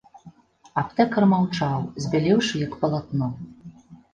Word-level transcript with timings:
Аптэкар 0.81 1.27
маўчаў, 1.35 1.85
збялеўшы 2.07 2.55
як 2.65 2.73
палатно. 2.87 3.27